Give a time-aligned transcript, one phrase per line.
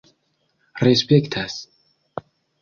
[0.81, 1.53] respektas